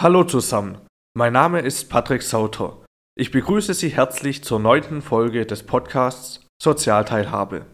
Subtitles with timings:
[0.00, 0.78] Hallo zusammen,
[1.16, 2.86] mein Name ist Patrick Sauter.
[3.16, 7.66] Ich begrüße Sie herzlich zur neunten Folge des Podcasts Sozialteilhabe.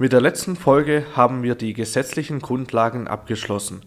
[0.00, 3.86] Mit der letzten Folge haben wir die gesetzlichen Grundlagen abgeschlossen.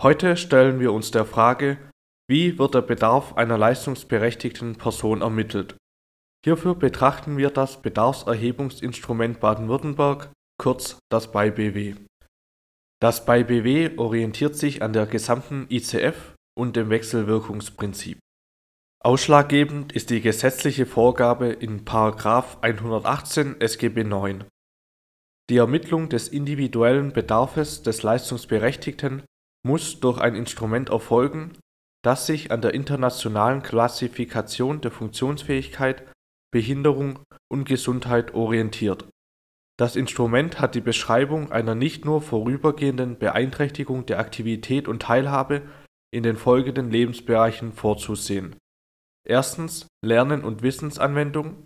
[0.00, 1.78] Heute stellen wir uns der Frage,
[2.30, 5.76] wie wird der Bedarf einer leistungsberechtigten Person ermittelt?
[6.44, 11.96] Hierfür betrachten wir das Bedarfserhebungsinstrument Baden-Württemberg, kurz das BayBW.
[13.02, 18.18] Das BayBW orientiert sich an der gesamten ICF und dem Wechselwirkungsprinzip.
[19.04, 21.84] Ausschlaggebend ist die gesetzliche Vorgabe in§
[22.62, 24.46] 118 SGB IX.
[25.50, 29.24] Die Ermittlung des individuellen Bedarfes des Leistungsberechtigten
[29.62, 31.52] muss durch ein Instrument erfolgen,
[32.02, 36.06] das sich an der internationalen Klassifikation der Funktionsfähigkeit,
[36.50, 37.18] Behinderung
[37.50, 39.06] und Gesundheit orientiert.
[39.76, 45.62] Das Instrument hat die Beschreibung einer nicht nur vorübergehenden Beeinträchtigung der Aktivität und Teilhabe
[46.14, 48.56] in den folgenden Lebensbereichen vorzusehen:
[49.26, 51.64] Erstens Lernen und Wissensanwendung,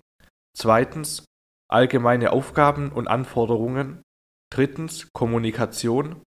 [0.57, 1.25] zweitens
[1.69, 4.01] allgemeine Aufgaben und Anforderungen,
[4.51, 6.23] drittens Kommunikation,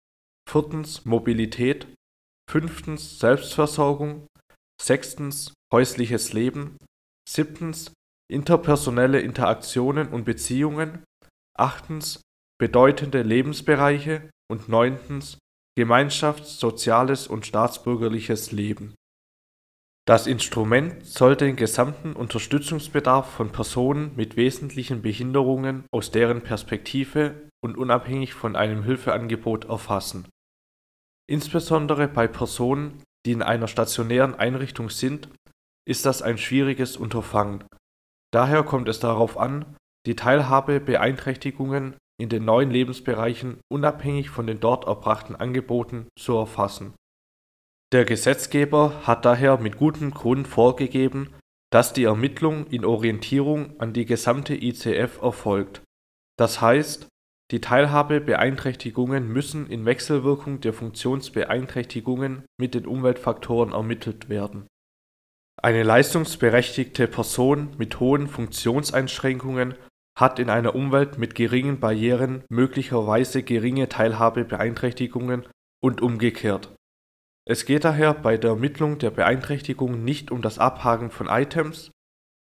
[0.47, 1.88] viertens Mobilität,
[2.49, 4.27] fünftens Selbstversorgung,
[4.81, 6.77] sechstens häusliches Leben,
[7.27, 7.94] siebtens
[8.29, 11.03] interpersonelle Interaktionen und Beziehungen,
[11.57, 12.22] achtens
[12.59, 14.29] bedeutende Lebensbereiche.
[14.51, 15.38] Und neuntens
[15.80, 18.95] Gemeinschafts-, soziales und staatsbürgerliches Leben.
[20.05, 27.77] Das Instrument soll den gesamten Unterstützungsbedarf von Personen mit wesentlichen Behinderungen aus deren Perspektive und
[27.77, 30.27] unabhängig von einem Hilfeangebot erfassen.
[31.30, 35.30] Insbesondere bei Personen, die in einer stationären Einrichtung sind,
[35.88, 37.63] ist das ein schwieriges Unterfangen.
[38.33, 44.86] Daher kommt es darauf an, die Teilhabebeeinträchtigungen in den neuen Lebensbereichen unabhängig von den dort
[44.86, 46.94] erbrachten Angeboten zu erfassen.
[47.92, 51.34] Der Gesetzgeber hat daher mit gutem Grund vorgegeben,
[51.72, 55.81] dass die Ermittlung in Orientierung an die gesamte ICF erfolgt.
[56.38, 57.08] Das heißt,
[57.52, 64.68] die Teilhabebeeinträchtigungen müssen in Wechselwirkung der Funktionsbeeinträchtigungen mit den Umweltfaktoren ermittelt werden.
[65.62, 69.75] Eine leistungsberechtigte Person mit hohen Funktionseinschränkungen
[70.19, 75.47] hat in einer Umwelt mit geringen Barrieren möglicherweise geringe Teilhabebeeinträchtigungen
[75.81, 76.75] und umgekehrt.
[77.47, 81.91] Es geht daher bei der Ermittlung der Beeinträchtigung nicht um das Abhaken von Items,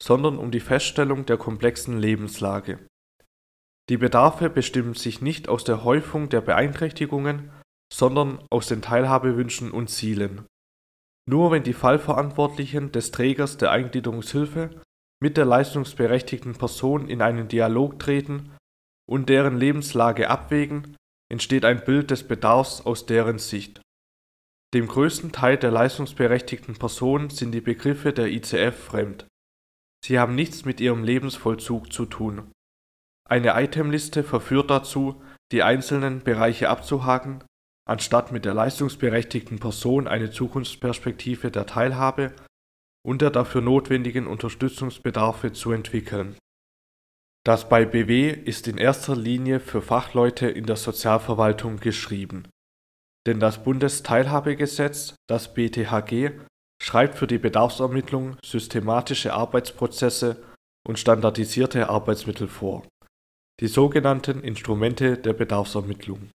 [0.02, 2.86] sondern um die Feststellung der komplexen Lebenslage.
[3.90, 7.52] Die Bedarfe bestimmen sich nicht aus der Häufung der Beeinträchtigungen,
[7.92, 10.46] sondern aus den Teilhabewünschen und Zielen.
[11.30, 14.82] Nur wenn die Fallverantwortlichen des Trägers der Eingliederungshilfe
[15.24, 18.52] mit der leistungsberechtigten Person in einen Dialog treten
[19.10, 20.98] und deren Lebenslage abwägen,
[21.32, 23.80] entsteht ein Bild des Bedarfs aus deren Sicht.
[24.74, 29.26] Dem größten Teil der leistungsberechtigten Personen sind die Begriffe der ICF fremd.
[30.06, 32.52] Sie haben nichts mit ihrem Lebensvollzug zu tun.
[33.26, 35.24] Eine Itemliste verführt dazu,
[35.54, 37.46] die einzelnen Bereiche abzuhaken,
[37.88, 42.36] anstatt mit der leistungsberechtigten Person eine Zukunftsperspektive der Teilhabe
[43.06, 46.36] und der dafür notwendigen Unterstützungsbedarfe zu entwickeln.
[47.46, 52.48] Das BayBW ist in erster Linie für Fachleute in der Sozialverwaltung geschrieben.
[53.28, 56.32] Denn das Bundesteilhabegesetz, das BTHG,
[56.82, 60.42] schreibt für die Bedarfsermittlung systematische Arbeitsprozesse
[60.88, 62.86] und standardisierte Arbeitsmittel vor,
[63.60, 66.30] die sogenannten Instrumente der Bedarfsermittlung.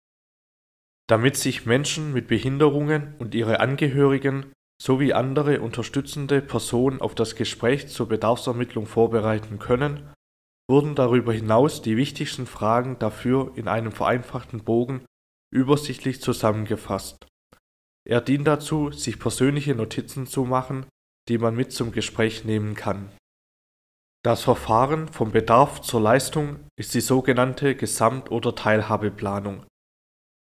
[1.08, 4.52] Damit sich Menschen mit Behinderungen und ihre Angehörigen
[4.82, 10.12] sowie andere unterstützende Personen auf das Gespräch zur Bedarfsermittlung vorbereiten können,
[10.70, 15.06] wurden darüber hinaus die wichtigsten Fragen dafür in einem vereinfachten Bogen
[15.54, 17.28] übersichtlich zusammengefasst.
[18.08, 20.86] Er dient dazu, sich persönliche Notizen zu machen,
[21.28, 23.10] die man mit zum Gespräch nehmen kann.
[24.24, 29.66] Das Verfahren vom Bedarf zur Leistung ist die sogenannte Gesamt- oder Teilhabeplanung.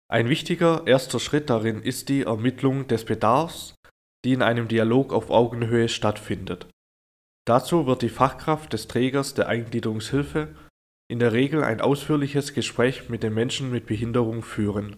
[0.10, 3.76] Ein wichtiger erster Schritt darin ist die Ermittlung des Bedarfs
[4.26, 6.68] die in einem Dialog auf Augenhöhe stattfindet.
[7.46, 10.56] Dazu wird die Fachkraft des Trägers der Eingliederungshilfe
[11.10, 14.98] in der Regel ein ausführliches Gespräch mit den Menschen mit Behinderung führen.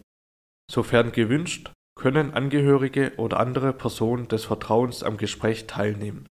[0.72, 6.28] Sofern gewünscht, können Angehörige oder andere Personen des Vertrauens am Gespräch teilnehmen.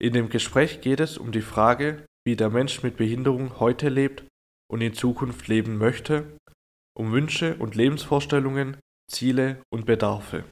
[0.00, 4.24] In dem Gespräch geht es um die Frage, wie der Mensch mit Behinderung heute lebt
[4.68, 6.36] und in Zukunft leben möchte,
[6.96, 8.78] um Wünsche und Lebensvorstellungen,
[9.10, 10.44] Ziele und Bedarfe.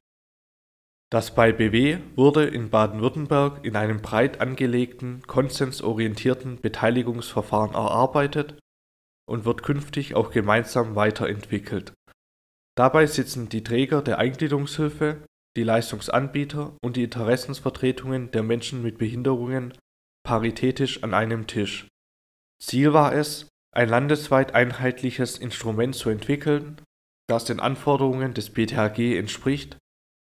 [1.12, 8.60] Das BayBW wurde in Baden-Württemberg in einem breit angelegten, konsensorientierten Beteiligungsverfahren erarbeitet
[9.28, 11.92] und wird künftig auch gemeinsam weiterentwickelt.
[12.76, 15.24] Dabei sitzen die Träger der Eingliederungshilfe
[15.56, 19.74] die Leistungsanbieter und die Interessensvertretungen der Menschen mit Behinderungen
[20.24, 21.88] paritätisch an einem Tisch.
[22.62, 26.80] Ziel war es, ein landesweit einheitliches Instrument zu entwickeln,
[27.28, 29.76] das den Anforderungen des BTHG entspricht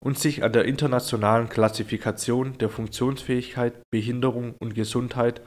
[0.03, 5.42] und sich an der internationalen Klassifikation der Funktionsfähigkeit, Behinderung und Gesundheit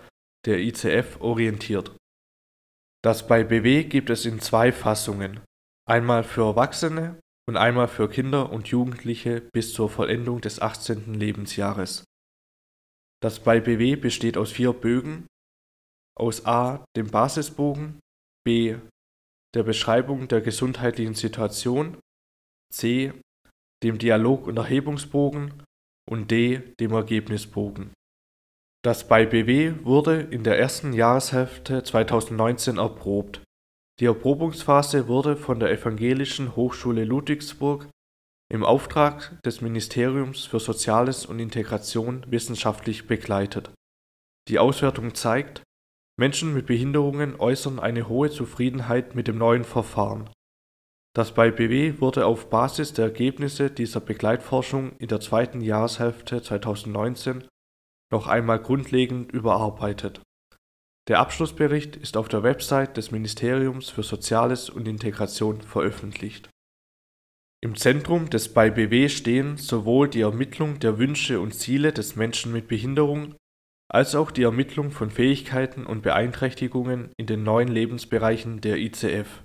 [0.46, 1.96] der ICF orientiert.
[3.02, 5.40] Das bei BW gibt es in zwei Fassungen,
[5.86, 11.12] einmal für Erwachsene und einmal für Kinder und Jugendliche bis zur Vollendung des 18.
[11.14, 12.04] Lebensjahres.
[13.20, 15.26] Das bei BW besteht aus vier Bögen,
[16.16, 16.84] aus a.
[16.96, 17.98] dem Basisbogen,
[18.44, 18.76] b.
[19.54, 21.98] der Beschreibung der gesundheitlichen Situation,
[22.72, 23.12] c.
[23.84, 25.62] dem Dialog- und Erhebungsbogen
[26.10, 26.58] und d.
[26.80, 27.92] dem Ergebnisbogen.
[28.82, 33.42] Das bei BW wurde in der ersten Jahreshälfte 2019 erprobt.
[34.00, 37.88] Die Erprobungsphase wurde von der Evangelischen Hochschule Ludwigsburg
[38.52, 43.70] im Auftrag des Ministeriums für Soziales und Integration wissenschaftlich begleitet.
[44.48, 45.62] Die Auswertung zeigt,
[46.18, 50.28] Menschen mit Behinderungen äußern eine hohe Zufriedenheit mit dem neuen Verfahren.
[51.14, 57.46] Das bei BW wurde auf Basis der Ergebnisse dieser Begleitforschung in der zweiten Jahreshälfte 2019
[58.10, 60.20] noch einmal grundlegend überarbeitet.
[61.08, 66.48] Der Abschlussbericht ist auf der Website des Ministeriums für Soziales und Integration veröffentlicht.
[67.62, 72.52] Im Zentrum des bei BW stehen sowohl die Ermittlung der Wünsche und Ziele des Menschen
[72.52, 73.36] mit Behinderung
[73.88, 79.43] als auch die Ermittlung von Fähigkeiten und Beeinträchtigungen in den neuen Lebensbereichen der ICF.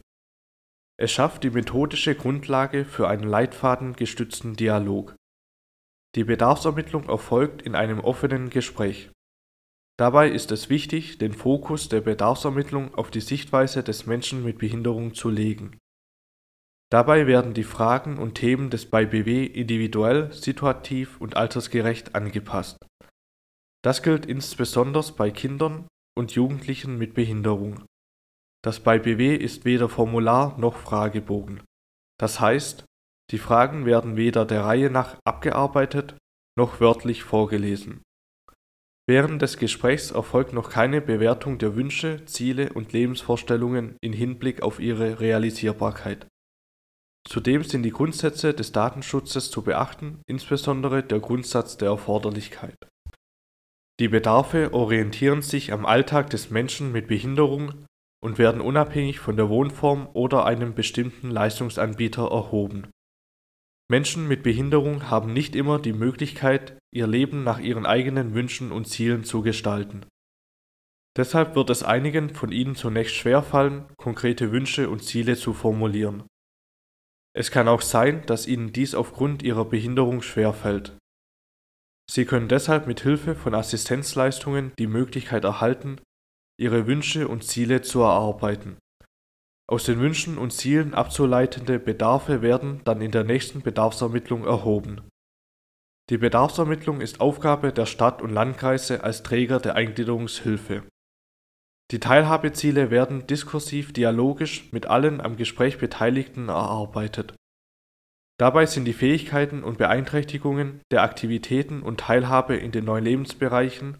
[0.99, 5.15] Es schafft die methodische Grundlage für einen leitfadengestützten Dialog
[6.15, 9.11] die Bedarfsermittlung erfolgt in einem offenen Gespräch.
[9.97, 15.13] Dabei ist es wichtig, den Fokus der Bedarfsermittlung auf die Sichtweise des Menschen mit Behinderung
[15.13, 15.77] zu legen.
[16.91, 22.77] Dabei werden die Fragen und Themen des BeiBW individuell, situativ und altersgerecht angepasst.
[23.83, 25.87] Das gilt insbesondere bei Kindern
[26.17, 27.85] und Jugendlichen mit Behinderung.
[28.61, 31.61] Das BeiBW ist weder Formular noch Fragebogen.
[32.19, 32.83] Das heißt,
[33.31, 36.17] die Fragen werden weder der Reihe nach abgearbeitet
[36.57, 38.01] noch wörtlich vorgelesen.
[39.07, 44.79] Während des Gesprächs erfolgt noch keine Bewertung der Wünsche, Ziele und Lebensvorstellungen in Hinblick auf
[44.79, 46.27] ihre Realisierbarkeit.
[47.27, 52.75] Zudem sind die Grundsätze des Datenschutzes zu beachten, insbesondere der Grundsatz der Erforderlichkeit.
[53.99, 57.85] Die Bedarfe orientieren sich am Alltag des Menschen mit Behinderung
[58.21, 62.87] und werden unabhängig von der Wohnform oder einem bestimmten Leistungsanbieter erhoben
[63.91, 68.85] Menschen mit Behinderung haben nicht immer die Möglichkeit, ihr Leben nach ihren eigenen Wünschen und
[68.85, 70.05] Zielen zu gestalten.
[71.17, 76.23] Deshalb wird es einigen von ihnen zunächst schwerfallen, konkrete Wünsche und Ziele zu formulieren.
[77.35, 80.95] Es kann auch sein, dass ihnen dies aufgrund ihrer Behinderung schwerfällt.
[82.09, 85.99] Sie können deshalb mit Hilfe von Assistenzleistungen die Möglichkeit erhalten,
[86.59, 88.77] ihre Wünsche und Ziele zu erarbeiten
[89.69, 95.01] aus den Wünschen und Zielen abzuleitende Bedarfe werden dann in der nächsten Bedarfsermittlung erhoben.
[96.09, 100.81] Die Bedarfsermittlung ist Aufgabe der Stadt und Landkreise als Träger der Eingliederungshilfe.
[101.91, 107.35] Die Teilhabeziele werden diskursiv dialogisch mit allen am Gespräch Beteiligten erarbeitet.
[108.39, 113.99] Dabei sind die Fähigkeiten und Beeinträchtigungen der Aktivitäten und Teilhabe in den neuen Lebensbereichen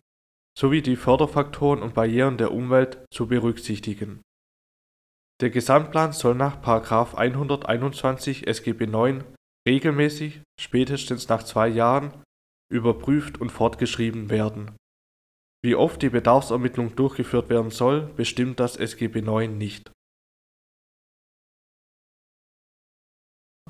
[0.60, 4.22] sowie die Förderfaktoren und Barrieren der Umwelt zu berücksichtigen
[5.42, 6.62] der Gesamtplan soll nach§
[7.16, 9.26] 121 SGB IX
[9.68, 12.14] regelmäßig, spätestens nach zwei Jahren,
[12.72, 14.76] überprüft und fortgeschrieben werden.
[15.64, 19.92] Wie oft die Bedarfsermittlung durchgeführt werden soll, bestimmt das SGB IX nicht.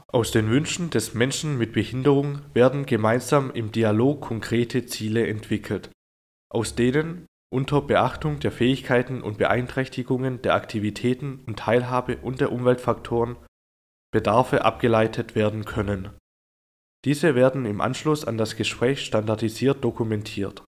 [0.08, 5.92] Aus den Wünschen des Menschen mit Behinderung werden gemeinsam im Dialog konkrete Ziele entwickelt,
[6.50, 13.38] aus denen unter Beachtung der Fähigkeiten und Beeinträchtigungen der Aktivitäten und Teilhabe und der Umweltfaktoren
[14.12, 16.10] Bedarfe abgeleitet werden können.
[17.06, 20.64] Diese werden im Anschluss an das Gespräch standardisiert dokumentiert.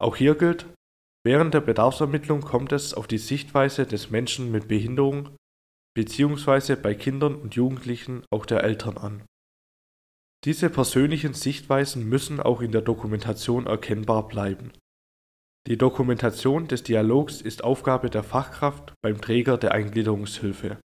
[0.00, 0.66] Auch hier gilt,
[1.24, 5.36] während der Bedarfsermittlung kommt es auf die Sichtweise des Menschen mit Behinderung
[5.96, 9.22] beziehungsweise bei Kindern und Jugendlichen auch der Eltern an.
[10.44, 14.72] Diese persönlichen Sichtweisen müssen auch in der Dokumentation erkennbar bleiben
[15.66, 20.78] die Dokumentation des Dialogs ist Aufgabe der Fachkraft beim Träger der Eingliederungshilfe.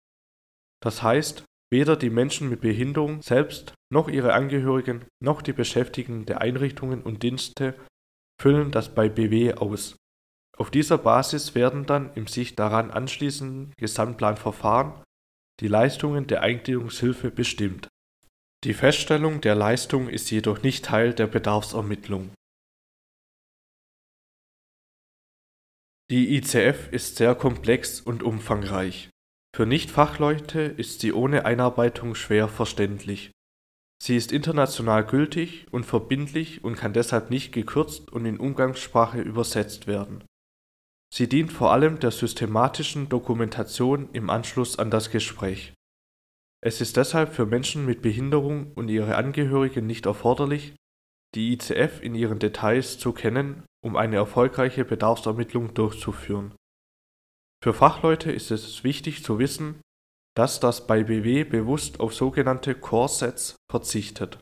[0.84, 6.42] Das heißt, weder die Menschen mit Behinderung selbst noch ihre Angehörigen noch die Beschäftigten der
[6.42, 7.74] Einrichtungen und Dienste
[8.40, 9.96] füllen das bei BW aus.
[10.58, 15.04] Auf dieser Basis werden dann im sich daran anschließenden Gesamtplanverfahren
[15.60, 17.88] die Leistungen der Eingliederungshilfe bestimmt.
[18.64, 22.32] Die Feststellung der Leistung ist jedoch nicht Teil der Bedarfsermittlung.
[26.10, 29.10] Die ICF ist sehr komplex und umfangreich.
[29.54, 33.32] Für Nichtfachleute ist sie ohne Einarbeitung schwer verständlich.
[34.02, 39.88] Sie ist international gültig und verbindlich und kann deshalb nicht gekürzt und in Umgangssprache übersetzt
[39.88, 40.24] werden.
[41.14, 45.74] Sie dient vor allem der systematischen Dokumentation im Anschluss an das Gespräch.
[46.62, 50.74] Es ist deshalb für Menschen mit Behinderung und ihre Angehörigen nicht erforderlich,
[51.36, 56.54] die ICF in ihren Details zu kennen, um eine erfolgreiche Bedarfsermittlung durchzuführen.
[57.64, 59.82] Für Fachleute ist es wichtig zu wissen,
[60.36, 64.40] dass das bei BW bewusst auf sogenannte Core-Sets verzichtet.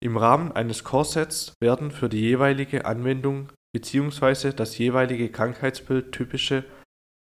[0.00, 4.52] Im Rahmen eines Core-Sets werden für die jeweilige Anwendung bzw.
[4.52, 6.64] das jeweilige Krankheitsbild typische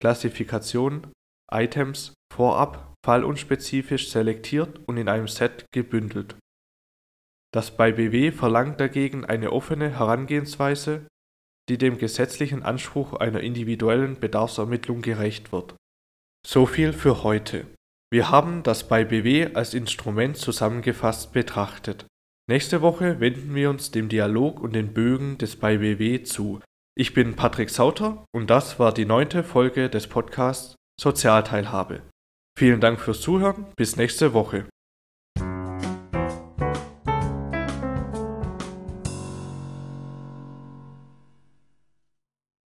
[0.00, 1.12] Klassifikationen,
[1.52, 6.36] Items vorab fallunspezifisch selektiert und in einem Set gebündelt.
[7.54, 11.06] Das bei BW verlangt dagegen eine offene Herangehensweise,
[11.68, 15.74] die dem gesetzlichen Anspruch einer individuellen Bedarfsermittlung gerecht wird
[16.46, 17.66] so viel für heute.
[18.12, 22.06] Wir haben das bei BW als Instrument zusammengefasst betrachtet.
[22.48, 26.60] Nächste Woche wenden wir uns dem Dialog und den Bögen des bei BW zu.
[26.96, 32.02] Ich bin Patrick Sauter und das war die neunte Folge des Podcasts Sozialteilhabe.
[32.56, 34.66] Vielen Dank fürs Zuhören, bis nächste Woche.